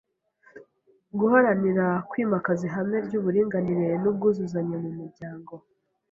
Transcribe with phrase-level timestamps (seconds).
[1.19, 5.53] guharanira kwimakaza ihame ry’uburinganire n’ubwuzuzanye mu muryango